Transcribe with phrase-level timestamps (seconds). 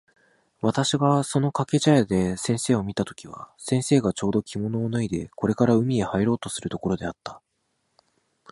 [0.61, 7.39] 私（わたくし）がその掛茶屋で先生を見た時は、先生がちょうど着物を脱いでこれから海へ入ろうとするところであった。